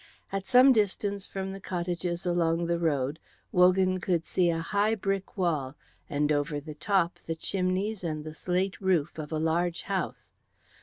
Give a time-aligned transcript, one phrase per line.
[0.31, 3.19] At some distance from the cottages along the road,
[3.51, 5.75] Wogan could see a high brick wall,
[6.09, 10.33] and over the top the chimneys and the slate roof of a large house.